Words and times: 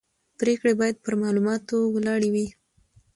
پرېکړې 0.39 0.73
باید 0.79 0.95
پر 1.05 1.13
معلوماتو 1.21 1.77
ولاړې 1.95 2.29
وي 2.33 2.47